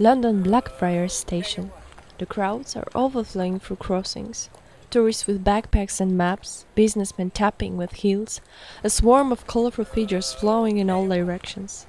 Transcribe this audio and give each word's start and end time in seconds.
London 0.00 0.44
Blackfriars 0.44 1.12
Station. 1.12 1.72
The 2.18 2.26
crowds 2.26 2.76
are 2.76 2.86
overflowing 2.94 3.58
through 3.58 3.78
crossings. 3.78 4.48
Tourists 4.90 5.26
with 5.26 5.44
backpacks 5.44 6.00
and 6.00 6.16
maps, 6.16 6.66
businessmen 6.76 7.30
tapping 7.30 7.76
with 7.76 7.92
heels, 7.94 8.40
a 8.84 8.90
swarm 8.90 9.32
of 9.32 9.48
colorful 9.48 9.84
figures 9.84 10.32
flowing 10.32 10.78
in 10.78 10.88
all 10.88 11.08
directions. 11.08 11.86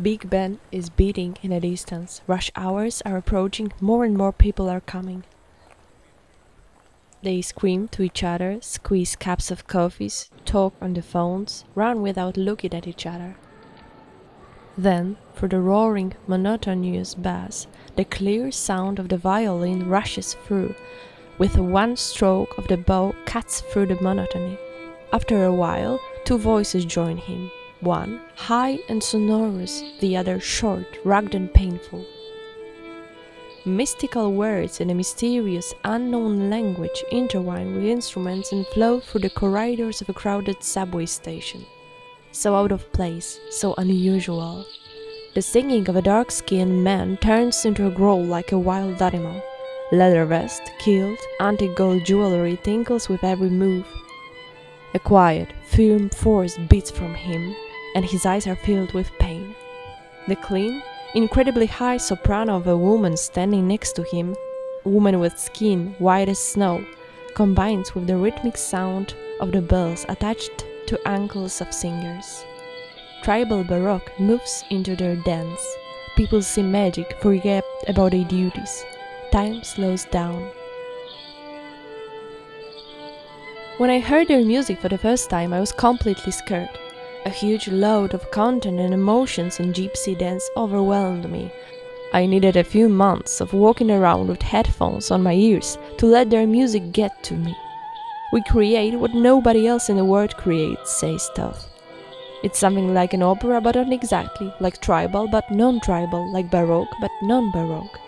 Big 0.00 0.30
Ben 0.30 0.58
is 0.72 0.88
beating 0.88 1.36
in 1.42 1.50
the 1.50 1.60
distance. 1.60 2.22
Rush 2.26 2.50
hours 2.56 3.02
are 3.04 3.18
approaching, 3.18 3.74
more 3.78 4.06
and 4.06 4.16
more 4.16 4.32
people 4.32 4.70
are 4.70 4.80
coming. 4.80 5.24
They 7.22 7.42
scream 7.42 7.88
to 7.88 8.02
each 8.02 8.24
other, 8.24 8.58
squeeze 8.62 9.16
cups 9.16 9.50
of 9.50 9.66
coffees, 9.66 10.30
talk 10.46 10.72
on 10.80 10.94
the 10.94 11.02
phones, 11.02 11.66
run 11.74 12.00
without 12.00 12.38
looking 12.38 12.72
at 12.72 12.86
each 12.86 13.04
other. 13.04 13.36
Then, 14.78 15.16
through 15.34 15.48
the 15.48 15.60
roaring, 15.60 16.14
monotonous 16.28 17.12
bass, 17.16 17.66
the 17.96 18.04
clear 18.04 18.52
sound 18.52 19.00
of 19.00 19.08
the 19.08 19.18
violin 19.18 19.88
rushes 19.88 20.34
through, 20.46 20.72
with 21.36 21.58
one 21.58 21.96
stroke 21.96 22.56
of 22.56 22.68
the 22.68 22.76
bow 22.76 23.12
cuts 23.26 23.60
through 23.60 23.86
the 23.86 24.00
monotony. 24.00 24.56
After 25.12 25.44
a 25.44 25.52
while, 25.52 25.98
two 26.24 26.38
voices 26.38 26.84
join 26.84 27.16
him, 27.16 27.50
one 27.80 28.20
high 28.36 28.78
and 28.88 29.02
sonorous, 29.02 29.82
the 29.98 30.16
other 30.16 30.38
short, 30.38 30.86
rugged, 31.04 31.34
and 31.34 31.52
painful. 31.52 32.06
Mystical 33.64 34.32
words 34.32 34.78
in 34.80 34.90
a 34.90 34.94
mysterious, 34.94 35.74
unknown 35.82 36.50
language 36.50 37.02
intertwine 37.10 37.74
with 37.74 37.84
instruments 37.84 38.52
and 38.52 38.64
flow 38.68 39.00
through 39.00 39.22
the 39.22 39.30
corridors 39.30 40.00
of 40.00 40.08
a 40.08 40.14
crowded 40.14 40.62
subway 40.62 41.06
station. 41.06 41.66
So 42.32 42.54
out 42.54 42.72
of 42.72 42.92
place, 42.92 43.40
so 43.50 43.74
unusual. 43.78 44.64
The 45.34 45.42
singing 45.42 45.88
of 45.88 45.96
a 45.96 46.02
dark 46.02 46.30
skinned 46.30 46.84
man 46.84 47.16
turns 47.16 47.64
into 47.64 47.86
a 47.86 47.90
growl 47.90 48.24
like 48.24 48.52
a 48.52 48.58
wild 48.58 49.00
animal. 49.00 49.42
Leather 49.92 50.24
vest, 50.26 50.62
kilt, 50.78 51.18
antique 51.40 51.74
gold 51.74 52.04
jewelry 52.04 52.58
tinkles 52.62 53.08
with 53.08 53.24
every 53.24 53.48
move. 53.48 53.86
A 54.94 54.98
quiet, 54.98 55.48
firm 55.66 56.10
force 56.10 56.58
beats 56.68 56.90
from 56.90 57.14
him, 57.14 57.54
and 57.94 58.04
his 58.04 58.26
eyes 58.26 58.46
are 58.46 58.56
filled 58.56 58.92
with 58.92 59.10
pain. 59.18 59.54
The 60.28 60.36
clean, 60.36 60.82
incredibly 61.14 61.66
high 61.66 61.96
soprano 61.96 62.56
of 62.56 62.66
a 62.66 62.76
woman 62.76 63.16
standing 63.16 63.66
next 63.66 63.92
to 63.92 64.02
him, 64.02 64.36
woman 64.84 65.18
with 65.18 65.38
skin 65.38 65.94
white 65.98 66.28
as 66.28 66.38
snow, 66.38 66.84
combines 67.34 67.94
with 67.94 68.06
the 68.06 68.16
rhythmic 68.16 68.56
sound 68.56 69.14
of 69.40 69.52
the 69.52 69.62
bells 69.62 70.04
attached 70.08 70.64
to 70.88 71.08
ankles 71.08 71.60
of 71.60 71.72
singers. 71.72 72.44
Tribal 73.22 73.62
Baroque 73.62 74.10
moves 74.18 74.64
into 74.70 74.96
their 74.96 75.16
dance. 75.16 75.60
People 76.16 76.40
see 76.40 76.62
magic, 76.62 77.16
forget 77.20 77.62
about 77.86 78.12
their 78.12 78.24
duties. 78.24 78.84
Time 79.30 79.62
slows 79.62 80.06
down. 80.06 80.50
When 83.76 83.90
I 83.90 84.00
heard 84.00 84.28
their 84.28 84.44
music 84.44 84.80
for 84.80 84.88
the 84.88 84.98
first 84.98 85.28
time, 85.30 85.52
I 85.52 85.60
was 85.60 85.72
completely 85.72 86.32
scared. 86.32 86.70
A 87.26 87.30
huge 87.30 87.68
load 87.68 88.14
of 88.14 88.30
content 88.30 88.80
and 88.80 88.94
emotions 88.94 89.60
in 89.60 89.74
gypsy 89.74 90.18
dance 90.18 90.48
overwhelmed 90.56 91.30
me. 91.30 91.52
I 92.14 92.24
needed 92.24 92.56
a 92.56 92.64
few 92.64 92.88
months 92.88 93.42
of 93.42 93.52
walking 93.52 93.90
around 93.90 94.28
with 94.28 94.40
headphones 94.40 95.10
on 95.10 95.22
my 95.22 95.34
ears 95.34 95.76
to 95.98 96.06
let 96.06 96.30
their 96.30 96.46
music 96.46 96.92
get 96.92 97.22
to 97.24 97.34
me. 97.34 97.54
We 98.32 98.42
create 98.42 98.94
what 98.94 99.14
nobody 99.14 99.66
else 99.66 99.88
in 99.88 99.96
the 99.96 100.04
world 100.04 100.36
creates, 100.36 101.00
says 101.00 101.30
Thoth. 101.34 101.68
It's 102.42 102.58
something 102.58 102.94
like 102.94 103.14
an 103.14 103.22
opera, 103.22 103.60
but 103.60 103.74
not 103.74 103.92
exactly, 103.92 104.52
like 104.60 104.80
tribal 104.80 105.26
but 105.28 105.50
non 105.50 105.80
tribal, 105.80 106.30
like 106.32 106.50
baroque 106.50 106.94
but 107.00 107.10
non 107.22 107.50
baroque. 107.50 107.98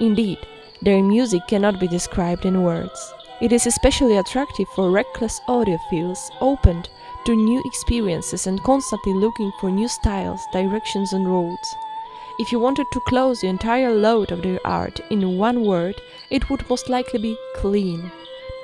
Indeed, 0.00 0.38
their 0.82 1.02
music 1.02 1.46
cannot 1.46 1.78
be 1.78 1.86
described 1.86 2.44
in 2.44 2.64
words. 2.64 3.14
It 3.40 3.52
is 3.52 3.66
especially 3.66 4.16
attractive 4.16 4.68
for 4.74 4.90
reckless 4.90 5.40
audiophiles 5.48 6.30
opened 6.40 6.88
to 7.24 7.36
new 7.36 7.62
experiences 7.64 8.46
and 8.46 8.62
constantly 8.64 9.14
looking 9.14 9.52
for 9.60 9.70
new 9.70 9.88
styles, 9.88 10.44
directions, 10.52 11.12
and 11.12 11.26
roads. 11.26 11.76
If 12.38 12.50
you 12.50 12.58
wanted 12.58 12.86
to 12.92 13.00
close 13.00 13.40
the 13.40 13.48
entire 13.48 13.94
load 13.94 14.32
of 14.32 14.42
their 14.42 14.58
art 14.64 15.00
in 15.10 15.38
one 15.38 15.64
word, 15.64 16.00
it 16.30 16.50
would 16.50 16.68
most 16.68 16.88
likely 16.88 17.20
be 17.20 17.38
clean. 17.56 18.10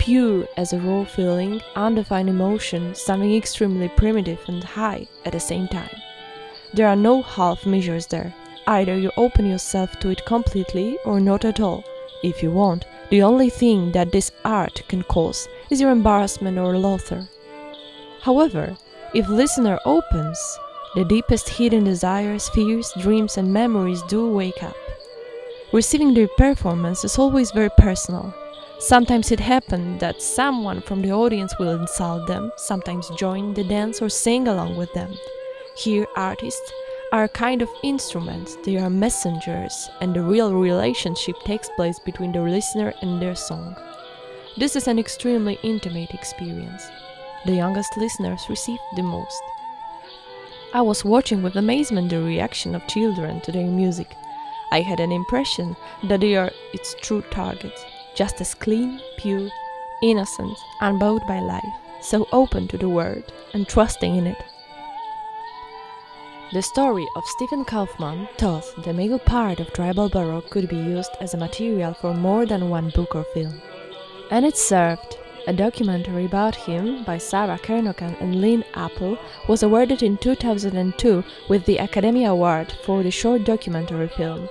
Pure 0.08 0.48
as 0.56 0.72
a 0.72 0.78
raw 0.78 1.04
feeling, 1.04 1.60
undefined 1.76 2.30
emotion, 2.30 2.94
something 2.94 3.34
extremely 3.34 3.90
primitive 3.90 4.40
and 4.48 4.64
high 4.64 5.06
at 5.26 5.32
the 5.32 5.38
same 5.38 5.68
time. 5.68 5.94
There 6.72 6.88
are 6.88 6.96
no 6.96 7.20
half 7.20 7.66
measures 7.66 8.06
there. 8.06 8.34
Either 8.66 8.96
you 8.96 9.10
open 9.18 9.44
yourself 9.44 10.00
to 10.00 10.08
it 10.08 10.24
completely 10.24 10.96
or 11.04 11.20
not 11.20 11.44
at 11.44 11.60
all. 11.60 11.84
If 12.22 12.42
you 12.42 12.50
want, 12.50 12.86
the 13.10 13.22
only 13.22 13.50
thing 13.50 13.92
that 13.92 14.10
this 14.10 14.32
art 14.46 14.82
can 14.88 15.02
cause 15.02 15.46
is 15.68 15.78
your 15.78 15.90
embarrassment 15.90 16.56
or 16.56 16.78
laughter. 16.78 17.28
However, 18.22 18.78
if 19.12 19.28
listener 19.28 19.78
opens, 19.84 20.58
the 20.94 21.04
deepest 21.04 21.50
hidden 21.50 21.84
desires, 21.84 22.48
fears, 22.48 22.94
dreams, 22.98 23.36
and 23.36 23.52
memories 23.52 24.00
do 24.04 24.32
wake 24.32 24.62
up. 24.62 24.76
Receiving 25.70 26.14
their 26.14 26.28
performance 26.28 27.04
is 27.04 27.18
always 27.18 27.50
very 27.50 27.68
personal. 27.76 28.32
Sometimes 28.80 29.32
it 29.32 29.40
happened 29.40 29.98
that 29.98 30.22
someone 30.22 30.80
from 30.82 31.02
the 31.02 31.10
audience 31.10 31.52
will 31.58 31.80
insult 31.80 32.28
them, 32.28 32.52
sometimes 32.56 33.10
join 33.16 33.52
the 33.54 33.64
dance 33.64 34.00
or 34.00 34.08
sing 34.08 34.46
along 34.46 34.76
with 34.76 34.92
them. 34.94 35.12
Here, 35.76 36.06
artists 36.14 36.72
are 37.10 37.24
a 37.24 37.28
kind 37.28 37.60
of 37.60 37.68
instruments, 37.82 38.56
they 38.64 38.76
are 38.76 38.88
messengers, 38.88 39.90
and 40.00 40.14
the 40.14 40.22
real 40.22 40.54
relationship 40.54 41.34
takes 41.40 41.68
place 41.70 41.98
between 41.98 42.30
the 42.30 42.40
listener 42.40 42.94
and 43.02 43.20
their 43.20 43.34
song. 43.34 43.74
This 44.56 44.76
is 44.76 44.86
an 44.86 44.98
extremely 45.00 45.58
intimate 45.64 46.14
experience. 46.14 46.86
The 47.46 47.54
youngest 47.54 47.96
listeners 47.96 48.46
receive 48.48 48.78
the 48.94 49.02
most. 49.02 49.42
I 50.72 50.82
was 50.82 51.04
watching 51.04 51.42
with 51.42 51.56
amazement 51.56 52.10
the 52.10 52.22
reaction 52.22 52.76
of 52.76 52.86
children 52.86 53.40
to 53.40 53.50
their 53.50 53.66
music. 53.66 54.14
I 54.70 54.82
had 54.82 55.00
an 55.00 55.10
impression 55.10 55.74
that 56.04 56.20
they 56.20 56.36
are 56.36 56.52
its 56.72 56.94
true 57.00 57.22
targets, 57.30 57.84
just 58.18 58.40
as 58.40 58.52
clean, 58.52 59.00
pure, 59.16 59.48
innocent, 60.02 60.58
unbowed 60.80 61.24
by 61.28 61.38
life, 61.38 61.74
so 62.02 62.26
open 62.32 62.66
to 62.66 62.76
the 62.76 62.88
world 62.88 63.32
and 63.54 63.68
trusting 63.68 64.16
in 64.16 64.26
it. 64.26 64.42
The 66.52 66.62
story 66.62 67.06
of 67.14 67.24
Stephen 67.26 67.64
Kaufman 67.64 68.26
thought 68.36 68.64
the 68.82 68.92
middle 68.92 69.20
part 69.20 69.60
of 69.60 69.72
Tribal 69.72 70.08
Baroque 70.08 70.50
could 70.50 70.68
be 70.68 70.76
used 70.76 71.12
as 71.20 71.32
a 71.34 71.36
material 71.36 71.94
for 71.94 72.12
more 72.12 72.44
than 72.44 72.70
one 72.70 72.90
book 72.90 73.14
or 73.14 73.24
film. 73.34 73.62
And 74.32 74.44
it 74.44 74.56
served. 74.56 75.16
A 75.46 75.52
documentary 75.52 76.26
about 76.26 76.56
him 76.56 77.04
by 77.04 77.18
Sarah 77.18 77.58
Kernochan 77.58 78.20
and 78.20 78.40
Lynn 78.40 78.64
Appelle 78.74 79.18
was 79.48 79.62
awarded 79.62 80.02
in 80.02 80.18
2002 80.18 81.24
with 81.48 81.64
the 81.64 81.78
Academy 81.78 82.24
Award 82.24 82.74
for 82.84 83.02
the 83.02 83.10
short 83.10 83.44
documentary 83.44 84.08
film. 84.08 84.48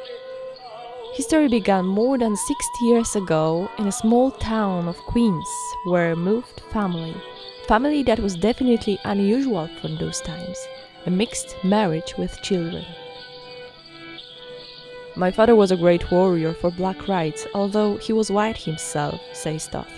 History 1.18 1.48
began 1.48 1.88
more 1.88 2.16
than 2.20 2.36
60 2.36 2.86
years 2.86 3.16
ago 3.16 3.72
in 3.80 3.88
a 3.88 3.92
small 3.92 4.30
town 4.30 4.88
of 4.88 4.98
Queens 4.98 5.50
where 5.86 6.16
moved 6.16 6.62
family. 6.72 7.16
Family 7.68 8.04
that 8.04 8.20
was 8.20 8.36
definitely 8.36 9.00
unusual 9.04 9.68
from 9.82 9.98
those 9.98 10.22
times 10.22 10.60
a 11.08 11.10
mixed 11.10 11.56
marriage 11.64 12.14
with 12.20 12.40
children. 12.44 12.86
My 15.16 15.32
father 15.32 15.56
was 15.56 15.72
a 15.72 15.76
great 15.76 16.12
warrior 16.12 16.54
for 16.54 16.70
black 16.70 17.08
rights, 17.08 17.48
although 17.56 17.98
he 17.98 18.14
was 18.14 18.30
white 18.30 18.58
himself, 18.58 19.20
says 19.34 19.68
Thoth. 19.68 19.90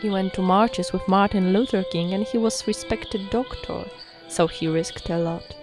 He 0.00 0.08
went 0.08 0.34
to 0.34 0.42
marches 0.42 0.92
with 0.92 1.08
Martin 1.08 1.52
Luther 1.52 1.82
King 1.90 2.14
and 2.14 2.24
he 2.24 2.38
was 2.38 2.64
respected 2.68 3.28
doctor, 3.30 3.86
so 4.28 4.46
he 4.46 4.68
risked 4.68 5.10
a 5.10 5.18
lot. 5.18 5.56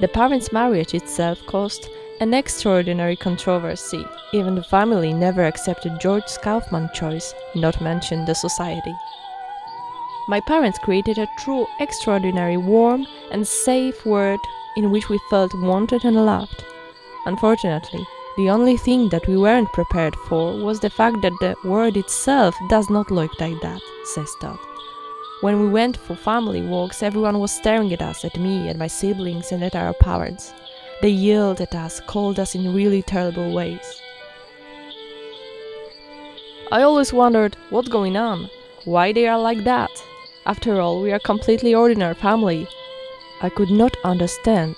The 0.00 0.06
parents' 0.06 0.52
marriage 0.52 0.94
itself 0.94 1.44
caused 1.46 1.88
an 2.20 2.34
extraordinary 2.34 3.14
controversy. 3.16 4.04
Even 4.32 4.54
the 4.54 4.62
family 4.62 5.12
never 5.12 5.44
accepted 5.44 6.00
George 6.00 6.36
Kaufman's 6.42 6.90
choice, 6.92 7.32
not 7.54 7.80
mention 7.80 8.24
the 8.24 8.34
society. 8.34 8.94
My 10.28 10.40
parents 10.40 10.78
created 10.78 11.18
a 11.18 11.28
true, 11.38 11.66
extraordinary, 11.80 12.56
warm, 12.56 13.06
and 13.30 13.46
safe 13.46 14.04
world 14.04 14.40
in 14.76 14.90
which 14.90 15.08
we 15.08 15.18
felt 15.30 15.54
wanted 15.54 16.04
and 16.04 16.26
loved. 16.26 16.64
Unfortunately, 17.26 18.06
the 18.36 18.50
only 18.50 18.76
thing 18.76 19.08
that 19.08 19.26
we 19.26 19.36
weren't 19.36 19.72
prepared 19.72 20.14
for 20.28 20.56
was 20.62 20.80
the 20.80 20.90
fact 20.90 21.22
that 21.22 21.32
the 21.40 21.56
world 21.64 21.96
itself 21.96 22.54
does 22.68 22.90
not 22.90 23.10
look 23.10 23.38
like 23.40 23.60
that, 23.62 23.80
says 24.04 24.30
Thoth. 24.40 24.60
When 25.40 25.60
we 25.60 25.68
went 25.68 25.96
for 25.96 26.16
family 26.16 26.62
walks, 26.62 27.02
everyone 27.02 27.38
was 27.38 27.52
staring 27.52 27.92
at 27.92 28.02
us, 28.02 28.24
at 28.24 28.38
me, 28.38 28.68
at 28.68 28.76
my 28.76 28.88
siblings, 28.88 29.52
and 29.52 29.62
at 29.62 29.76
our 29.76 29.94
parents. 29.94 30.52
They 31.00 31.10
yelled 31.10 31.60
at 31.60 31.74
us, 31.74 32.00
called 32.00 32.40
us 32.40 32.54
in 32.54 32.74
really 32.74 33.02
terrible 33.02 33.54
ways. 33.54 34.02
I 36.72 36.82
always 36.82 37.12
wondered 37.12 37.56
what's 37.70 37.88
going 37.88 38.16
on, 38.16 38.50
why 38.84 39.12
they 39.12 39.26
are 39.28 39.38
like 39.38 39.64
that. 39.64 39.90
After 40.44 40.80
all, 40.80 41.00
we 41.00 41.12
are 41.12 41.18
completely 41.20 41.74
ordinary 41.74 42.14
family. 42.14 42.66
I 43.40 43.48
could 43.48 43.70
not 43.70 43.96
understand. 44.04 44.74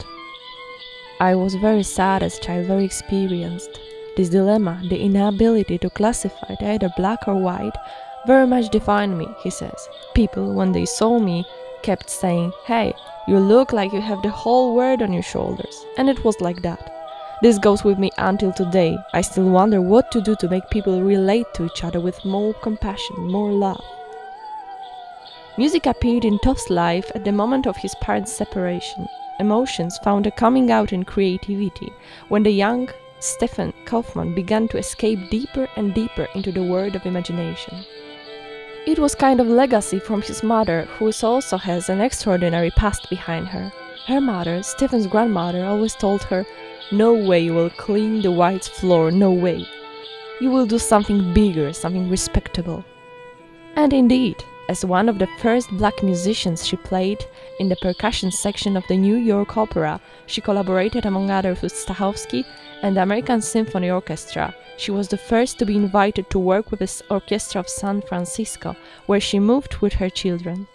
I 1.20 1.34
was 1.34 1.54
very 1.54 1.82
sad 1.82 2.22
as 2.22 2.38
child, 2.38 2.66
very 2.66 2.84
experienced. 2.84 3.80
This 4.16 4.28
dilemma, 4.28 4.82
the 4.90 5.00
inability 5.00 5.78
to 5.78 5.90
classify 5.90 6.54
either 6.60 6.90
black 6.96 7.26
or 7.26 7.36
white, 7.36 7.76
very 8.26 8.46
much 8.46 8.68
defined 8.70 9.16
me, 9.16 9.26
he 9.42 9.50
says. 9.50 9.88
People, 10.14 10.52
when 10.52 10.72
they 10.72 10.84
saw 10.84 11.18
me, 11.18 11.46
kept 11.82 12.10
saying, 12.10 12.52
Hey, 12.64 12.94
you 13.26 13.38
look 13.38 13.72
like 13.72 13.92
you 13.92 14.00
have 14.00 14.22
the 14.22 14.30
whole 14.30 14.74
world 14.74 15.02
on 15.02 15.12
your 15.12 15.22
shoulders. 15.22 15.84
And 15.96 16.08
it 16.08 16.24
was 16.24 16.40
like 16.40 16.62
that. 16.62 16.92
This 17.42 17.58
goes 17.58 17.84
with 17.84 17.98
me 17.98 18.10
until 18.18 18.52
today. 18.52 18.98
I 19.14 19.22
still 19.22 19.48
wonder 19.48 19.80
what 19.80 20.10
to 20.12 20.20
do 20.20 20.36
to 20.36 20.48
make 20.48 20.68
people 20.70 21.00
relate 21.00 21.46
to 21.54 21.64
each 21.64 21.84
other 21.84 21.98
with 21.98 22.24
more 22.24 22.52
compassion, 22.54 23.16
more 23.16 23.50
love. 23.52 23.84
Music 25.56 25.86
appeared 25.86 26.24
in 26.24 26.38
Thoth's 26.38 26.70
life 26.70 27.10
at 27.14 27.24
the 27.24 27.32
moment 27.32 27.66
of 27.66 27.76
his 27.76 27.94
parents' 27.96 28.32
separation. 28.32 29.08
Emotions 29.38 29.98
found 30.04 30.26
a 30.26 30.30
coming 30.30 30.70
out 30.70 30.92
in 30.92 31.04
creativity 31.04 31.92
when 32.28 32.42
the 32.42 32.50
young 32.50 32.90
Stephen 33.20 33.72
Kaufman 33.84 34.34
began 34.34 34.68
to 34.68 34.78
escape 34.78 35.30
deeper 35.30 35.68
and 35.76 35.94
deeper 35.94 36.26
into 36.34 36.52
the 36.52 36.62
world 36.62 36.94
of 36.94 37.04
imagination. 37.06 37.84
It 38.86 38.98
was 38.98 39.14
kind 39.14 39.40
of 39.40 39.46
legacy 39.46 39.98
from 39.98 40.22
his 40.22 40.42
mother, 40.42 40.88
who 40.96 41.12
also 41.22 41.58
has 41.58 41.90
an 41.90 42.00
extraordinary 42.00 42.70
past 42.70 43.10
behind 43.10 43.46
her. 43.48 43.70
Her 44.06 44.22
mother, 44.22 44.62
Stephen's 44.62 45.06
grandmother, 45.06 45.66
always 45.66 45.94
told 45.94 46.22
her 46.24 46.46
no 46.90 47.12
way 47.12 47.40
you 47.40 47.52
will 47.52 47.68
clean 47.70 48.22
the 48.22 48.32
white 48.32 48.64
floor, 48.64 49.10
no 49.10 49.32
way. 49.32 49.66
You 50.40 50.50
will 50.50 50.64
do 50.64 50.78
something 50.78 51.34
bigger, 51.34 51.74
something 51.74 52.08
respectable. 52.08 52.82
And 53.76 53.92
indeed, 53.92 54.42
as 54.70 54.84
one 54.84 55.08
of 55.08 55.18
the 55.18 55.26
first 55.38 55.68
black 55.72 56.00
musicians 56.00 56.64
she 56.64 56.76
played 56.76 57.18
in 57.58 57.68
the 57.68 57.74
percussion 57.82 58.30
section 58.30 58.76
of 58.76 58.86
the 58.86 58.96
New 58.96 59.16
York 59.16 59.56
Opera, 59.56 60.00
she 60.26 60.40
collaborated 60.40 61.04
among 61.06 61.28
others 61.28 61.60
with 61.60 61.72
Stokowski 61.72 62.44
and 62.80 62.96
the 62.96 63.02
American 63.02 63.40
Symphony 63.42 63.90
Orchestra. 63.90 64.54
She 64.76 64.92
was 64.92 65.08
the 65.08 65.18
first 65.18 65.58
to 65.58 65.66
be 65.66 65.74
invited 65.74 66.30
to 66.30 66.38
work 66.38 66.70
with 66.70 66.78
the 66.78 67.02
Orchestra 67.10 67.58
of 67.58 67.68
San 67.68 68.00
Francisco, 68.02 68.76
where 69.06 69.18
she 69.18 69.40
moved 69.40 69.78
with 69.78 69.94
her 69.94 70.08
children. 70.08 70.68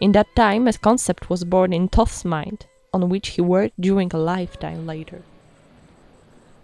In 0.00 0.10
that 0.10 0.34
time, 0.34 0.66
a 0.66 0.72
concept 0.72 1.30
was 1.30 1.44
born 1.44 1.72
in 1.72 1.86
Thoth's 1.86 2.24
mind, 2.24 2.66
on 2.92 3.08
which 3.08 3.28
he 3.28 3.40
worked 3.40 3.80
during 3.80 4.10
a 4.12 4.18
lifetime 4.18 4.88
later. 4.88 5.22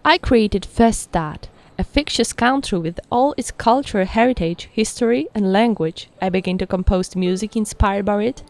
I 0.03 0.17
created 0.17 0.63
Festad, 0.63 1.47
a 1.77 1.83
fictitious 1.83 2.33
country 2.33 2.79
with 2.79 2.99
all 3.11 3.35
its 3.37 3.51
cultural 3.51 4.05
heritage, 4.05 4.69
history, 4.71 5.27
and 5.35 5.53
language. 5.53 6.09
I 6.21 6.29
began 6.29 6.57
to 6.59 6.67
compose 6.67 7.15
music 7.15 7.55
inspired 7.55 8.05
by 8.05 8.23
it 8.23 8.43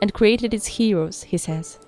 and 0.00 0.14
created 0.14 0.54
its 0.54 0.66
heroes, 0.66 1.24
he 1.24 1.38
says. 1.38 1.78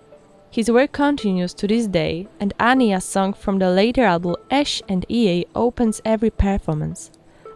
His 0.51 0.71
work 0.71 0.91
continues 0.91 1.55
to 1.55 1.69
this 1.69 1.87
day, 1.87 2.27
and 2.41 2.53
Ania's 2.59 3.05
song 3.05 3.35
from 3.35 3.61
the 3.61 3.71
later 3.71 4.03
album 4.03 4.35
Esh 4.51 4.83
and 4.89 5.07
Ea 5.09 5.47
opens 5.55 6.03
every 6.05 6.31
performance. 6.31 7.13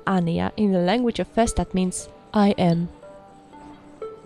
Ania, 0.07 0.53
in 0.57 0.71
the 0.71 0.79
language 0.79 1.19
of 1.19 1.35
Festad, 1.35 1.75
means 1.75 2.09
I 2.33 2.51
am. 2.51 2.89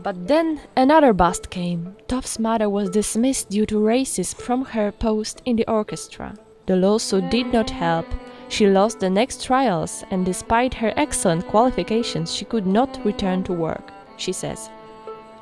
But 0.00 0.28
then 0.28 0.60
another 0.76 1.14
bust 1.14 1.48
came. 1.48 1.96
Thoth's 2.08 2.38
mother 2.38 2.68
was 2.68 2.90
dismissed 2.90 3.48
due 3.48 3.64
to 3.66 3.80
racism 3.80 4.36
from 4.36 4.64
her 4.66 4.92
post 4.92 5.40
in 5.46 5.56
the 5.56 5.66
orchestra. 5.66 6.34
The 6.66 6.76
lawsuit 6.76 7.30
did 7.30 7.52
not 7.52 7.70
help. 7.70 8.06
She 8.48 8.66
lost 8.66 9.00
the 9.00 9.10
next 9.10 9.44
trials, 9.44 10.04
and 10.10 10.24
despite 10.24 10.74
her 10.74 10.92
excellent 10.96 11.46
qualifications, 11.48 12.34
she 12.34 12.44
could 12.44 12.66
not 12.66 13.04
return 13.04 13.44
to 13.44 13.52
work. 13.52 13.92
She 14.16 14.32
says, 14.32 14.70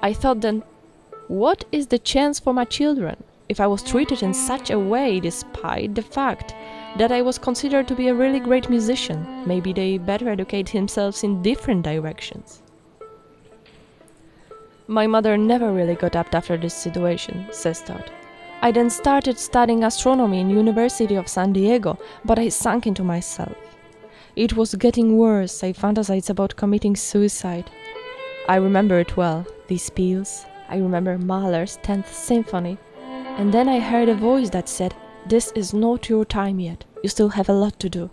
I 0.03 0.12
thought 0.12 0.41
then, 0.41 0.62
what 1.29 1.64
is 1.73 1.87
the 1.87 1.99
chance 1.99 2.38
for 2.38 2.53
my 2.53 2.64
children 2.64 3.23
if 3.49 3.61
I 3.61 3.67
was 3.67 3.82
treated 3.82 4.23
in 4.23 4.35
such 4.35 4.70
a 4.70 4.79
way 4.79 5.20
despite 5.20 5.94
the 5.94 6.03
fact 6.03 6.55
that 6.99 7.12
I 7.12 7.23
was 7.23 7.38
considered 7.38 7.87
to 7.88 7.94
be 7.94 8.08
a 8.08 8.14
really 8.14 8.41
great 8.41 8.69
musician? 8.69 9.44
Maybe 9.47 9.73
they 9.73 9.99
better 9.99 10.29
educate 10.29 10.73
themselves 10.73 11.23
in 11.23 11.43
different 11.43 11.82
directions. 11.82 12.62
My 14.88 15.06
mother 15.06 15.37
never 15.37 15.73
really 15.73 15.94
got 15.94 16.14
up 16.14 16.35
after 16.35 16.56
this 16.56 16.75
situation, 16.75 17.47
says 17.50 17.81
Thoth. 17.82 18.11
I 18.62 18.73
then 18.73 18.91
started 18.91 19.38
studying 19.38 19.85
astronomy 19.85 20.41
in 20.41 20.50
University 20.50 21.14
of 21.14 21.29
San 21.29 21.53
Diego, 21.53 21.99
but 22.25 22.38
I 22.38 22.49
sunk 22.49 22.87
into 22.87 23.05
myself. 23.05 23.55
It 24.35 24.56
was 24.56 24.75
getting 24.75 25.19
worse. 25.19 25.62
I 25.62 25.73
fantasized 25.73 26.31
about 26.31 26.56
committing 26.56 26.97
suicide. 26.97 27.70
I 28.49 28.56
remember 28.56 28.99
it 28.99 29.17
well, 29.17 29.47
these 29.69 29.91
peals. 29.91 30.47
I 30.69 30.79
remember 30.79 31.19
Mahler's 31.19 31.79
10th 31.82 32.08
Symphony. 32.08 32.79
And 33.38 33.53
then 33.53 33.69
I 33.69 33.79
heard 33.79 34.08
a 34.08 34.14
voice 34.14 34.50
that 34.50 34.69
said, 34.69 34.94
This 35.26 35.53
is 35.53 35.75
not 35.75 36.08
your 36.08 36.25
time 36.25 36.58
yet. 36.58 36.85
You 37.03 37.08
still 37.08 37.29
have 37.29 37.49
a 37.49 37.53
lot 37.53 37.79
to 37.81 37.88
do. 37.88 38.11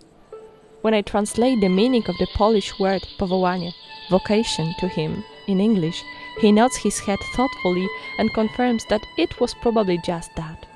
When 0.82 0.94
I 0.94 1.00
translate 1.00 1.60
the 1.60 1.68
meaning 1.68 2.04
of 2.06 2.16
the 2.18 2.28
Polish 2.34 2.78
word 2.78 3.02
powołanie, 3.18 3.72
vocation, 4.10 4.74
to 4.78 4.88
him 4.88 5.24
in 5.46 5.60
English, 5.60 6.04
he 6.40 6.52
nods 6.52 6.76
his 6.76 6.98
head 7.00 7.18
thoughtfully 7.34 7.88
and 8.18 8.32
confirms 8.34 8.84
that 8.90 9.02
it 9.16 9.40
was 9.40 9.54
probably 9.54 9.98
just 9.98 10.34
that. 10.36 10.66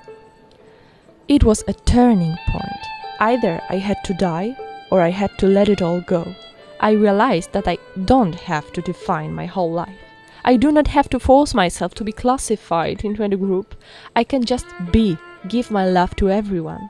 It 1.28 1.44
was 1.44 1.62
a 1.66 1.74
turning 1.74 2.36
point. 2.48 2.82
Either 3.20 3.60
I 3.68 3.76
had 3.76 4.02
to 4.04 4.14
die 4.14 4.56
or 4.90 5.00
I 5.00 5.10
had 5.10 5.36
to 5.38 5.46
let 5.46 5.68
it 5.68 5.82
all 5.82 6.00
go. 6.00 6.34
I 6.80 6.92
realized 6.92 7.52
that 7.52 7.68
I 7.68 7.78
don't 8.04 8.34
have 8.34 8.72
to 8.72 8.82
define 8.82 9.34
my 9.34 9.46
whole 9.46 9.72
life. 9.72 9.98
I 10.44 10.56
do 10.56 10.70
not 10.70 10.86
have 10.88 11.08
to 11.10 11.18
force 11.18 11.52
myself 11.52 11.94
to 11.94 12.04
be 12.04 12.12
classified 12.12 13.04
into 13.04 13.22
a 13.22 13.28
group. 13.28 13.74
I 14.14 14.24
can 14.24 14.44
just 14.44 14.66
be, 14.92 15.18
give 15.48 15.70
my 15.70 15.86
love 15.86 16.14
to 16.16 16.30
everyone. 16.30 16.88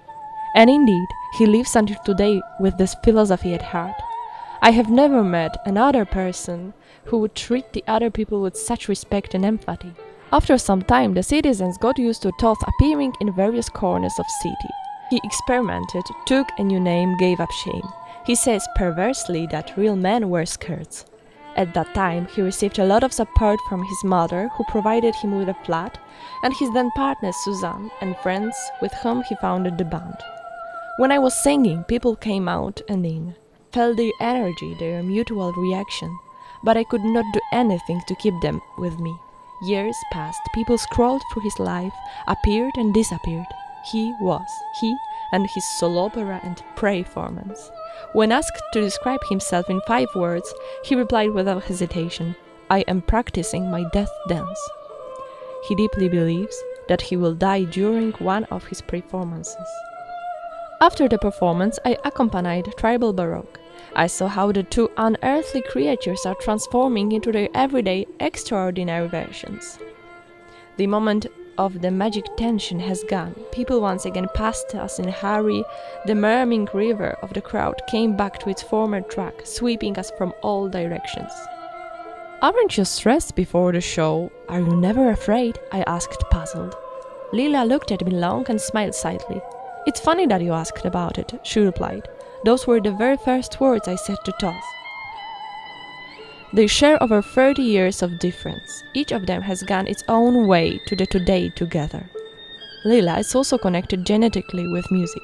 And 0.54 0.70
indeed, 0.70 1.08
he 1.38 1.46
lives 1.46 1.74
until 1.74 1.96
today 2.04 2.40
with 2.60 2.76
this 2.78 2.94
philosophy 3.02 3.54
at 3.54 3.62
heart. 3.62 3.96
I 4.60 4.70
have 4.72 4.90
never 4.90 5.24
met 5.24 5.56
another 5.66 6.04
person 6.04 6.74
who 7.08 7.18
would 7.18 7.34
treat 7.34 7.72
the 7.72 7.84
other 7.86 8.10
people 8.10 8.40
with 8.40 8.56
such 8.56 8.88
respect 8.88 9.34
and 9.34 9.44
empathy. 9.44 9.92
After 10.32 10.58
some 10.58 10.82
time, 10.82 11.14
the 11.14 11.22
citizens 11.22 11.78
got 11.78 11.98
used 11.98 12.22
to 12.22 12.32
Thoth 12.38 12.62
appearing 12.66 13.14
in 13.20 13.32
various 13.32 13.68
corners 13.68 14.12
of 14.18 14.26
city. 14.42 14.72
He 15.10 15.20
experimented, 15.24 16.04
took 16.26 16.48
a 16.58 16.62
new 16.62 16.78
name, 16.78 17.16
gave 17.16 17.40
up 17.40 17.50
shame. 17.50 17.88
He 18.26 18.34
says 18.34 18.68
perversely 18.76 19.46
that 19.50 19.76
real 19.76 19.96
men 19.96 20.28
wear 20.28 20.44
skirts. 20.44 21.06
At 21.56 21.72
that 21.74 21.94
time, 21.94 22.26
he 22.26 22.42
received 22.42 22.78
a 22.78 22.84
lot 22.84 23.02
of 23.02 23.12
support 23.12 23.58
from 23.68 23.82
his 23.82 24.04
mother, 24.04 24.48
who 24.56 24.64
provided 24.68 25.14
him 25.14 25.36
with 25.38 25.48
a 25.48 25.56
flat, 25.64 25.98
and 26.42 26.54
his 26.54 26.70
then 26.72 26.90
partner 26.94 27.32
Suzanne, 27.32 27.90
and 28.00 28.16
friends 28.18 28.54
with 28.82 28.92
whom 29.02 29.22
he 29.22 29.34
founded 29.36 29.78
the 29.78 29.84
band. 29.84 30.16
When 30.98 31.10
I 31.10 31.18
was 31.18 31.42
singing, 31.42 31.84
people 31.84 32.16
came 32.16 32.48
out 32.48 32.82
and 32.88 33.06
in 33.06 33.34
felt 33.72 33.96
their 33.96 34.12
energy, 34.20 34.74
their 34.78 35.02
mutual 35.02 35.52
reaction, 35.52 36.18
but 36.62 36.76
I 36.76 36.84
could 36.84 37.04
not 37.04 37.24
do 37.32 37.40
anything 37.52 38.02
to 38.06 38.14
keep 38.16 38.34
them 38.40 38.60
with 38.76 38.98
me. 38.98 39.16
Years 39.62 39.96
passed, 40.12 40.40
people 40.54 40.78
scrolled 40.78 41.22
through 41.32 41.42
his 41.42 41.58
life, 41.58 41.94
appeared 42.28 42.76
and 42.76 42.94
disappeared. 42.94 43.46
He 43.90 44.14
was, 44.20 44.48
he 44.80 44.96
and 45.32 45.48
his 45.48 45.64
solo 45.78 46.06
opera 46.06 46.40
and 46.42 46.62
performance. 46.76 47.70
When 48.12 48.32
asked 48.32 48.62
to 48.72 48.80
describe 48.80 49.20
himself 49.28 49.68
in 49.68 49.80
five 49.86 50.08
words, 50.14 50.52
he 50.84 50.94
replied 50.94 51.32
without 51.32 51.64
hesitation, 51.64 52.36
I 52.70 52.80
am 52.80 53.02
practicing 53.02 53.70
my 53.70 53.84
death 53.92 54.10
dance. 54.28 54.60
He 55.66 55.74
deeply 55.74 56.08
believes 56.08 56.56
that 56.88 57.02
he 57.02 57.16
will 57.16 57.34
die 57.34 57.64
during 57.64 58.12
one 58.12 58.44
of 58.44 58.66
his 58.66 58.80
performances. 58.80 59.68
After 60.80 61.08
the 61.08 61.18
performance, 61.18 61.78
I 61.84 61.98
accompanied 62.04 62.72
Tribal 62.76 63.12
Baroque. 63.12 63.58
I 63.94 64.06
saw 64.06 64.28
how 64.28 64.52
the 64.52 64.62
two 64.62 64.90
unearthly 64.96 65.62
creatures 65.62 66.24
are 66.26 66.36
transforming 66.36 67.12
into 67.12 67.32
their 67.32 67.48
everyday, 67.54 68.06
extraordinary 68.20 69.08
versions. 69.08 69.78
The 70.76 70.86
moment 70.86 71.26
of 71.58 71.82
the 71.82 71.90
magic 71.90 72.24
tension 72.36 72.78
has 72.78 73.02
gone. 73.04 73.34
People 73.50 73.80
once 73.80 74.04
again 74.04 74.28
passed 74.34 74.74
us 74.74 74.98
in 75.00 75.08
a 75.08 75.12
hurry. 75.12 75.64
The 76.06 76.14
murmuring 76.14 76.68
river 76.72 77.16
of 77.20 77.32
the 77.34 77.40
crowd 77.40 77.82
came 77.88 78.16
back 78.16 78.38
to 78.38 78.48
its 78.48 78.62
former 78.62 79.00
track, 79.00 79.34
sweeping 79.44 79.98
us 79.98 80.12
from 80.16 80.32
all 80.42 80.68
directions. 80.68 81.32
Aren't 82.40 82.78
you 82.78 82.84
stressed 82.84 83.34
before 83.34 83.72
the 83.72 83.80
show? 83.80 84.30
Are 84.48 84.60
you 84.60 84.76
never 84.76 85.10
afraid? 85.10 85.58
I 85.72 85.82
asked, 85.88 86.22
puzzled. 86.30 86.76
Lila 87.32 87.64
looked 87.64 87.90
at 87.90 88.06
me 88.06 88.12
long 88.12 88.46
and 88.48 88.60
smiled 88.60 88.94
slightly. 88.94 89.42
It's 89.86 89.98
funny 89.98 90.26
that 90.26 90.40
you 90.40 90.52
asked 90.52 90.84
about 90.84 91.18
it, 91.18 91.32
she 91.42 91.58
replied. 91.60 92.08
Those 92.44 92.66
were 92.66 92.80
the 92.80 92.92
very 92.92 93.16
first 93.16 93.60
words 93.60 93.88
I 93.88 93.96
said 93.96 94.18
to 94.24 94.32
Thoth. 94.40 94.64
They 96.52 96.66
share 96.66 97.02
over 97.02 97.20
30 97.20 97.62
years 97.62 98.02
of 98.02 98.18
difference. 98.18 98.82
Each 98.94 99.12
of 99.12 99.26
them 99.26 99.42
has 99.42 99.62
gone 99.62 99.86
its 99.86 100.02
own 100.08 100.46
way 100.46 100.80
to 100.86 100.96
the 100.96 101.04
today 101.04 101.50
together. 101.50 102.08
Lila 102.84 103.18
is 103.18 103.34
also 103.34 103.58
connected 103.58 104.06
genetically 104.06 104.66
with 104.68 104.90
music. 104.90 105.22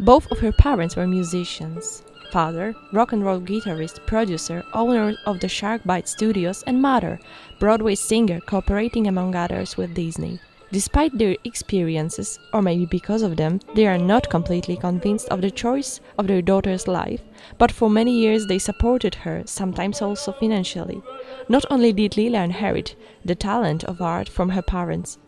Both 0.00 0.30
of 0.30 0.40
her 0.40 0.52
parents 0.52 0.96
were 0.96 1.06
musicians. 1.06 2.02
Father, 2.30 2.74
rock 2.92 3.12
and 3.12 3.24
roll 3.24 3.40
guitarist, 3.40 4.06
producer, 4.06 4.62
owner 4.74 5.16
of 5.24 5.40
the 5.40 5.46
Sharkbite 5.46 6.06
Studios, 6.06 6.62
and 6.66 6.82
mother, 6.82 7.18
Broadway 7.58 7.94
singer, 7.94 8.40
cooperating 8.40 9.06
among 9.06 9.34
others 9.34 9.78
with 9.78 9.94
Disney. 9.94 10.40
Despite 10.70 11.16
their 11.16 11.34
experiences, 11.44 12.38
or 12.52 12.60
maybe 12.60 12.84
because 12.84 13.22
of 13.22 13.36
them, 13.36 13.60
they 13.74 13.86
are 13.86 13.96
not 13.96 14.28
completely 14.28 14.76
convinced 14.76 15.28
of 15.30 15.40
the 15.40 15.50
choice 15.50 16.00
of 16.18 16.26
their 16.26 16.42
daughter's 16.42 16.86
life, 16.86 17.22
but 17.56 17.72
for 17.72 17.88
many 17.88 18.12
years 18.12 18.46
they 18.46 18.58
supported 18.58 19.14
her, 19.14 19.42
sometimes 19.46 20.02
also 20.02 20.32
financially. 20.32 21.00
Not 21.48 21.64
only 21.70 21.92
did 21.94 22.18
Lila 22.18 22.42
inherit 22.42 22.96
the 23.24 23.34
talent 23.34 23.84
of 23.84 24.02
art 24.02 24.28
from 24.28 24.50
her 24.50 24.62
parents, 24.62 25.18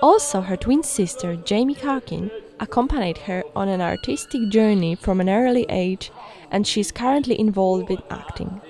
also 0.00 0.40
her 0.40 0.56
twin 0.56 0.82
sister, 0.82 1.36
Jamie 1.36 1.74
Harkin, 1.74 2.30
accompanied 2.58 3.18
her 3.18 3.44
on 3.54 3.68
an 3.68 3.82
artistic 3.82 4.48
journey 4.48 4.94
from 4.94 5.20
an 5.20 5.28
early 5.28 5.66
age, 5.68 6.10
and 6.50 6.66
she 6.66 6.80
is 6.80 6.92
currently 6.92 7.38
involved 7.38 7.90
in 7.90 7.98
acting. 8.10 8.60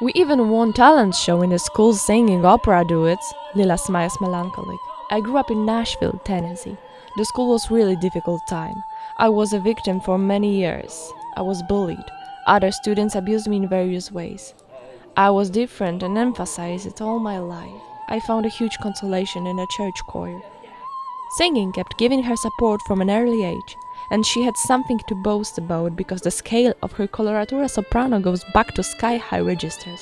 We 0.00 0.12
even 0.12 0.50
won 0.50 0.72
talent 0.72 1.16
show 1.16 1.42
in 1.42 1.50
the 1.50 1.58
school 1.58 1.92
singing 1.92 2.44
opera 2.44 2.84
duets. 2.84 3.34
Lila 3.56 3.76
smiles 3.76 4.16
melancholic. 4.20 4.78
I 5.10 5.20
grew 5.20 5.36
up 5.36 5.50
in 5.50 5.66
Nashville, 5.66 6.20
Tennessee. 6.24 6.76
The 7.16 7.24
school 7.24 7.48
was 7.48 7.68
really 7.68 7.96
difficult 7.96 8.46
time. 8.48 8.80
I 9.16 9.28
was 9.28 9.52
a 9.52 9.58
victim 9.58 10.00
for 10.00 10.16
many 10.16 10.56
years. 10.56 11.12
I 11.36 11.42
was 11.42 11.64
bullied. 11.64 12.04
Other 12.46 12.70
students 12.70 13.16
abused 13.16 13.48
me 13.48 13.56
in 13.56 13.68
various 13.68 14.12
ways. 14.12 14.54
I 15.16 15.30
was 15.30 15.50
different 15.50 16.04
and 16.04 16.16
emphasized 16.16 16.86
it 16.86 17.00
all 17.00 17.18
my 17.18 17.40
life. 17.40 17.82
I 18.08 18.20
found 18.20 18.46
a 18.46 18.50
huge 18.50 18.78
consolation 18.78 19.48
in 19.48 19.58
a 19.58 19.66
church 19.66 20.00
choir. 20.06 20.40
Singing 21.38 21.72
kept 21.72 21.98
giving 21.98 22.22
her 22.22 22.36
support 22.36 22.80
from 22.82 23.00
an 23.00 23.10
early 23.10 23.42
age 23.42 23.76
and 24.10 24.24
she 24.24 24.42
had 24.42 24.56
something 24.56 24.98
to 25.06 25.14
boast 25.14 25.58
about 25.58 25.96
because 25.96 26.22
the 26.22 26.30
scale 26.30 26.72
of 26.82 26.92
her 26.92 27.06
coloratura 27.06 27.68
soprano 27.68 28.20
goes 28.20 28.44
back 28.54 28.74
to 28.74 28.82
sky-high 28.82 29.40
registers. 29.40 30.00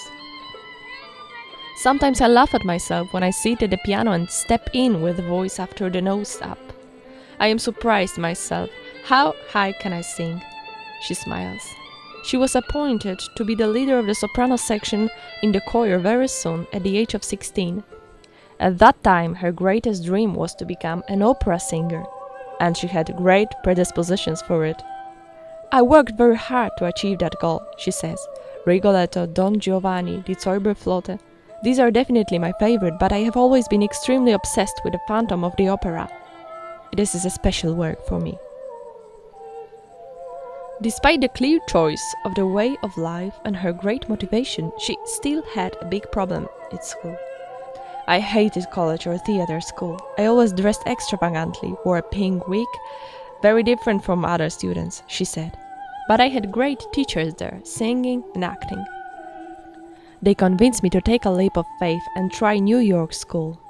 Sometimes 1.76 2.20
I 2.20 2.28
laugh 2.28 2.54
at 2.54 2.64
myself 2.64 3.12
when 3.12 3.22
I 3.22 3.30
sit 3.30 3.62
at 3.62 3.70
the 3.70 3.78
piano 3.78 4.12
and 4.12 4.30
step 4.30 4.70
in 4.72 5.02
with 5.02 5.24
voice 5.26 5.58
after 5.58 5.90
the 5.90 6.00
nose 6.00 6.38
up. 6.40 6.58
I 7.38 7.48
am 7.48 7.58
surprised 7.58 8.16
myself. 8.16 8.70
How 9.04 9.34
high 9.50 9.72
can 9.72 9.92
I 9.92 10.00
sing? 10.00 10.42
She 11.02 11.14
smiles. 11.14 11.62
She 12.24 12.36
was 12.36 12.56
appointed 12.56 13.20
to 13.36 13.44
be 13.44 13.54
the 13.54 13.68
leader 13.68 13.98
of 13.98 14.06
the 14.06 14.14
soprano 14.14 14.56
section 14.56 15.10
in 15.42 15.52
the 15.52 15.60
choir 15.60 15.98
very 15.98 16.28
soon, 16.28 16.66
at 16.72 16.82
the 16.82 16.96
age 16.96 17.14
of 17.14 17.22
16. 17.22 17.84
At 18.58 18.78
that 18.78 19.04
time, 19.04 19.34
her 19.34 19.52
greatest 19.52 20.04
dream 20.04 20.34
was 20.34 20.54
to 20.54 20.64
become 20.64 21.04
an 21.08 21.22
opera 21.22 21.60
singer 21.60 22.06
and 22.60 22.76
she 22.76 22.86
had 22.86 23.16
great 23.16 23.48
predispositions 23.62 24.42
for 24.42 24.64
it. 24.64 24.82
I 25.72 25.82
worked 25.82 26.16
very 26.16 26.36
hard 26.36 26.72
to 26.78 26.86
achieve 26.86 27.18
that 27.18 27.34
goal, 27.40 27.62
she 27.76 27.90
says. 27.90 28.18
Rigoletto, 28.66 29.26
Don 29.26 29.58
Giovanni, 29.58 30.22
Die 30.26 30.34
Zauberflöte. 30.34 31.18
These 31.62 31.78
are 31.78 31.90
definitely 31.90 32.38
my 32.38 32.52
favorite, 32.60 32.98
but 32.98 33.12
I 33.12 33.18
have 33.18 33.36
always 33.36 33.66
been 33.68 33.82
extremely 33.82 34.32
obsessed 34.32 34.80
with 34.84 34.92
the 34.92 35.00
Phantom 35.08 35.42
of 35.42 35.56
the 35.56 35.68
Opera. 35.68 36.08
This 36.96 37.14
is 37.14 37.24
a 37.24 37.30
special 37.30 37.74
work 37.74 38.06
for 38.06 38.20
me. 38.20 38.38
Despite 40.82 41.22
the 41.22 41.28
clear 41.28 41.58
choice 41.68 42.14
of 42.24 42.34
the 42.34 42.46
way 42.46 42.76
of 42.82 42.96
life 42.98 43.34
and 43.44 43.56
her 43.56 43.72
great 43.72 44.08
motivation, 44.08 44.70
she 44.78 44.96
still 45.04 45.42
had 45.54 45.74
a 45.80 45.86
big 45.86 46.10
problem 46.12 46.48
at 46.70 46.84
school. 46.84 47.16
I 48.08 48.20
hated 48.20 48.70
college 48.70 49.06
or 49.06 49.18
theater 49.18 49.60
school. 49.60 50.00
I 50.16 50.26
always 50.26 50.52
dressed 50.52 50.86
extravagantly, 50.86 51.74
wore 51.84 51.98
a 51.98 52.02
pink 52.02 52.46
wig, 52.46 52.68
very 53.42 53.64
different 53.64 54.04
from 54.04 54.24
other 54.24 54.48
students, 54.48 55.02
she 55.08 55.24
said. 55.24 55.58
But 56.06 56.20
I 56.20 56.28
had 56.28 56.52
great 56.52 56.86
teachers 56.92 57.34
there, 57.34 57.60
singing 57.64 58.22
and 58.34 58.44
acting. 58.44 58.84
They 60.22 60.34
convinced 60.34 60.84
me 60.84 60.90
to 60.90 61.00
take 61.00 61.24
a 61.24 61.30
leap 61.30 61.56
of 61.56 61.66
faith 61.80 62.02
and 62.14 62.32
try 62.32 62.58
New 62.58 62.78
York 62.78 63.12
school. 63.12 63.60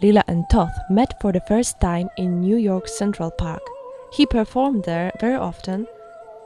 Lila 0.00 0.22
and 0.28 0.44
Thoth 0.48 0.78
met 0.88 1.20
for 1.20 1.32
the 1.32 1.44
first 1.48 1.80
time 1.80 2.08
in 2.16 2.40
New 2.40 2.56
York 2.56 2.86
Central 2.86 3.32
Park. 3.32 3.62
He 4.12 4.26
performed 4.26 4.84
there 4.84 5.10
very 5.20 5.34
often. 5.34 5.88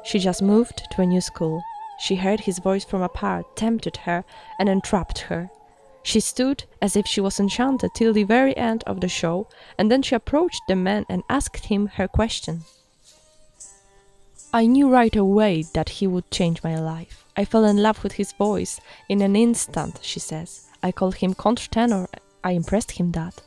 She 0.04 0.18
just 0.18 0.40
moved 0.40 0.88
to 0.92 1.02
a 1.02 1.06
new 1.06 1.20
school. 1.20 1.62
She 1.98 2.16
heard 2.16 2.40
his 2.40 2.60
voice 2.60 2.84
from 2.84 3.02
apart, 3.02 3.56
tempted 3.56 3.98
her, 3.98 4.24
and 4.58 4.68
entrapped 4.70 5.18
her. 5.28 5.50
She 6.08 6.20
stood 6.20 6.64
as 6.80 6.96
if 6.96 7.06
she 7.06 7.20
was 7.20 7.38
enchanted 7.38 7.90
till 7.92 8.14
the 8.14 8.22
very 8.22 8.56
end 8.56 8.82
of 8.86 9.02
the 9.02 9.08
show, 9.08 9.46
and 9.76 9.90
then 9.90 10.00
she 10.00 10.14
approached 10.14 10.62
the 10.66 10.74
man 10.74 11.04
and 11.06 11.22
asked 11.28 11.66
him 11.66 11.86
her 11.98 12.08
question. 12.08 12.62
I 14.50 14.64
knew 14.64 14.88
right 14.88 15.14
away 15.14 15.64
that 15.74 15.90
he 16.00 16.06
would 16.06 16.30
change 16.30 16.64
my 16.64 16.80
life. 16.80 17.26
I 17.36 17.44
fell 17.44 17.66
in 17.66 17.82
love 17.82 18.02
with 18.02 18.12
his 18.12 18.32
voice 18.32 18.80
in 19.10 19.20
an 19.20 19.36
instant, 19.36 19.98
she 20.00 20.18
says. 20.18 20.68
I 20.82 20.92
called 20.92 21.16
him 21.16 21.34
countertenor. 21.34 22.06
I 22.42 22.52
impressed 22.52 22.92
him 22.92 23.12
that. 23.12 23.42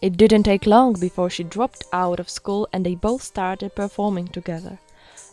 It 0.00 0.16
didn't 0.16 0.44
take 0.44 0.64
long 0.64 0.92
before 0.92 1.28
she 1.28 1.42
dropped 1.42 1.82
out 1.92 2.20
of 2.20 2.30
school 2.30 2.68
and 2.72 2.86
they 2.86 2.94
both 2.94 3.24
started 3.24 3.74
performing 3.74 4.28
together. 4.28 4.78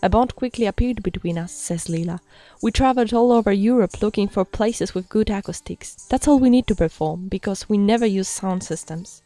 A 0.04 0.10
bond 0.10 0.36
quickly 0.36 0.66
appeared 0.68 1.02
between 1.02 1.38
us, 1.38 1.52
says 1.52 1.90
Lila. 1.90 2.20
We 2.62 2.72
traveled 2.72 3.14
all 3.14 3.32
over 3.32 3.52
Europe 3.52 4.02
looking 4.02 4.28
for 4.28 4.46
places 4.46 4.94
with 4.94 5.10
good 5.10 5.30
acoustics. 5.30 5.96
That's 6.10 6.28
all 6.28 6.40
we 6.40 6.52
need 6.52 6.68
to 6.68 6.76
perform, 6.76 7.28
because 7.30 7.68
we 7.68 7.78
never 7.78 8.06
use 8.06 8.28
sound 8.28 8.64
systems. 8.64 9.24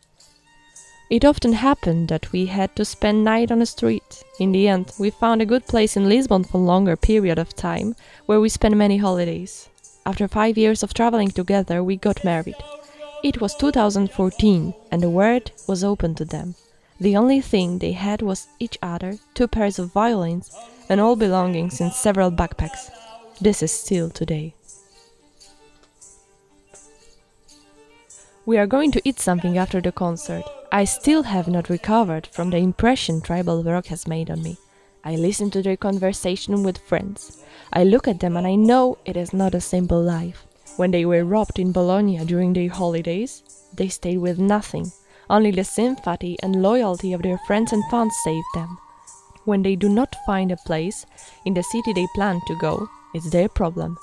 It 1.10 1.25
often 1.25 1.51
happened 1.51 2.08
that 2.08 2.32
we 2.32 2.46
had 2.46 2.74
to 2.78 2.86
spend 2.86 3.25
night 3.25 3.51
on 3.51 3.60
the 3.60 3.66
street. 3.66 4.24
In 4.40 4.54
the 4.54 4.70
end, 4.70 4.94
we 4.98 5.10
found 5.10 5.42
a 5.42 5.46
good 5.46 5.68
place 5.68 5.98
in 5.98 6.08
Lisbon 6.08 6.46
for 6.46 6.58
a 6.58 6.62
longer 6.62 6.96
period 6.96 7.38
of 7.38 7.54
time, 7.54 7.98
where 8.28 8.40
we 8.40 8.48
spent 8.48 8.78
many 8.78 8.96
holidays. 8.96 9.68
After 10.06 10.30
five 10.30 10.58
years 10.58 10.84
of 10.84 10.94
traveling 10.94 11.32
together, 11.32 11.84
we 11.84 11.98
got 11.98 12.24
married. 12.24 12.56
It 13.24 13.42
was 13.42 13.56
2014, 13.56 14.74
and 14.90 15.04
the 15.04 15.10
world 15.10 15.51
was 15.68 15.84
open 15.84 16.16
to 16.16 16.24
them. 16.24 16.56
The 17.01 17.17
only 17.17 17.41
thing 17.41 17.79
they 17.79 17.93
had 17.93 18.22
was 18.22 18.48
each 18.60 18.77
other, 18.79 19.17
two 19.34 19.48
pairs 19.48 19.79
of 19.79 19.91
violins, 19.91 20.55
and 20.88 21.01
all 21.01 21.15
belongings 21.15 21.81
in 21.81 21.89
several 21.89 22.29
backpacks. 22.29 22.91
This 23.41 23.63
is 23.63 23.72
still 23.72 24.12
today. 24.12 24.53
We 28.46 28.60
are 28.60 28.67
going 28.67 28.91
to 28.91 29.01
eat 29.03 29.20
something 29.20 29.58
after 29.58 29.81
the 29.81 29.91
concert. 29.91 30.43
I 30.72 30.84
still 30.84 31.24
have 31.24 31.48
not 31.48 31.72
recovered 31.72 32.27
from 32.27 32.51
the 32.51 32.58
impression 32.58 33.20
Tribal 33.20 33.63
Baroque 33.63 33.88
has 33.88 34.08
made 34.08 34.29
on 34.29 34.43
me. 34.43 34.58
I 35.03 35.15
listen 35.15 35.50
to 35.51 35.63
their 35.63 35.77
conversation 35.77 36.62
with 36.62 36.77
friends. 36.77 37.43
I 37.74 37.84
look 37.84 38.08
at 38.08 38.20
them 38.20 38.38
and 38.38 38.46
I 38.46 38.53
know 38.53 39.00
it 39.05 39.17
is 39.17 39.34
not 39.34 39.55
a 39.55 39.62
simple 39.62 40.03
life. 40.03 40.46
When 40.77 40.91
they 40.91 41.05
were 41.05 41.25
robbed 41.25 41.58
in 41.58 41.72
Bologna 41.72 42.24
during 42.25 42.53
their 42.53 42.70
holidays, 42.70 43.41
they 43.74 43.88
stayed 43.88 44.20
with 44.20 44.38
nothing 44.38 44.91
only 45.32 45.50
the 45.50 45.64
sympathy 45.64 46.38
and 46.44 46.62
loyalty 46.62 47.14
of 47.14 47.24
their 47.24 47.40
friends 47.48 47.74
and 47.74 47.84
fans 47.90 48.14
save 48.24 48.44
them. 48.54 48.78
When 49.46 49.64
they 49.64 49.76
do 49.76 49.90
not 49.90 50.16
find 50.26 50.52
a 50.52 50.58
place 50.68 51.06
in 51.46 51.56
the 51.56 51.64
city 51.64 51.94
they 51.94 52.06
plan 52.14 52.42
to 52.48 52.56
go, 52.58 52.88
it's 53.16 53.32
their 53.32 53.50
problem. 53.50 53.98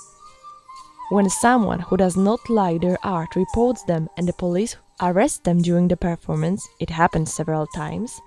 When 1.09 1.29
someone 1.29 1.79
who 1.79 1.97
does 1.97 2.17
not 2.17 2.49
like 2.49 2.81
their 2.81 2.97
art 3.03 3.35
reports 3.35 3.83
them 3.83 4.09
and 4.17 4.27
the 4.27 4.33
police 4.33 4.75
arrest 5.01 5.43
them 5.43 5.61
during 5.61 5.87
the 5.87 5.97
performance, 5.97 6.67
it 6.79 6.89
happens 6.89 7.33
several 7.33 7.67
times, 7.67 8.19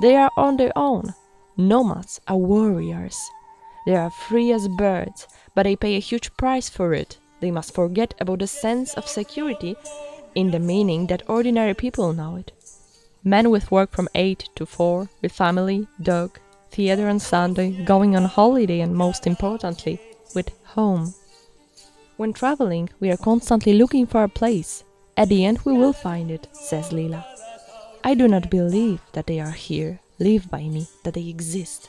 they 0.00 0.16
are 0.16 0.30
on 0.36 0.56
their 0.56 0.72
own. 0.74 1.14
Nomads 1.56 2.20
are 2.26 2.36
warriors. 2.36 3.18
They 3.86 3.94
are 3.94 4.10
free 4.10 4.50
as 4.52 4.66
birds, 4.66 5.28
but 5.54 5.64
they 5.64 5.76
pay 5.76 5.96
a 5.96 6.00
huge 6.00 6.34
price 6.36 6.68
for 6.68 6.94
it. 6.94 7.18
They 7.40 7.50
must 7.50 7.74
forget 7.74 8.14
about 8.20 8.38
the 8.38 8.46
sense 8.46 8.94
of 8.94 9.06
security 9.06 9.76
in 10.34 10.50
the 10.50 10.58
meaning 10.58 11.06
that 11.06 11.28
ordinary 11.28 11.74
people 11.74 12.12
know 12.12 12.36
it. 12.36 12.52
Men 13.22 13.50
with 13.50 13.70
work 13.70 13.90
from 13.92 14.08
8 14.14 14.48
to 14.56 14.66
4, 14.66 15.08
with 15.22 15.32
family, 15.32 15.86
dog, 16.00 16.38
theater 16.70 17.08
on 17.08 17.20
Sunday, 17.20 17.84
going 17.84 18.14
on 18.16 18.24
holiday, 18.24 18.80
and 18.80 18.94
most 18.94 19.26
importantly, 19.26 20.00
with 20.34 20.50
home. 20.64 21.14
When 22.16 22.32
traveling, 22.32 22.90
we 23.00 23.10
are 23.10 23.16
constantly 23.16 23.74
looking 23.74 24.06
for 24.06 24.22
a 24.22 24.28
place. 24.28 24.84
At 25.16 25.28
the 25.28 25.44
end, 25.44 25.60
we 25.64 25.72
will 25.72 25.92
find 25.92 26.30
it, 26.30 26.48
says 26.52 26.92
Lila. 26.92 27.24
I 28.02 28.14
do 28.14 28.28
not 28.28 28.50
believe 28.50 29.00
that 29.12 29.26
they 29.26 29.40
are 29.40 29.52
here, 29.52 30.00
live 30.18 30.50
by 30.50 30.62
me, 30.64 30.86
that 31.04 31.14
they 31.14 31.28
exist. 31.28 31.88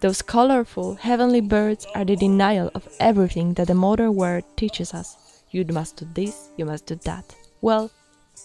Those 0.00 0.22
colorful, 0.22 0.94
heavenly 0.94 1.42
birds 1.42 1.86
are 1.94 2.06
the 2.06 2.16
denial 2.16 2.70
of 2.74 2.88
everything 2.98 3.54
that 3.54 3.66
the 3.66 3.74
modern 3.74 4.14
world 4.14 4.44
teaches 4.56 4.94
us. 4.94 5.29
You 5.52 5.64
must 5.64 5.96
do 5.96 6.08
this, 6.14 6.50
you 6.56 6.64
must 6.64 6.86
do 6.86 6.94
that. 7.04 7.34
Well, 7.60 7.90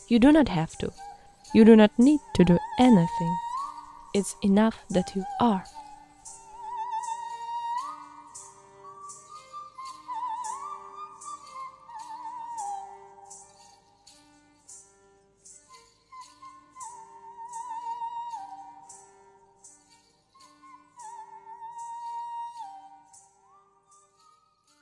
you 0.07 0.19
do 0.19 0.31
not 0.31 0.47
have 0.49 0.77
to. 0.79 0.91
You 1.53 1.63
do 1.63 1.75
not 1.75 1.91
need 1.99 2.19
to 2.35 2.43
do 2.43 2.57
anything. 2.79 3.37
It's 4.13 4.35
enough 4.41 4.77
that 4.89 5.15
you 5.15 5.23
are. 5.39 5.63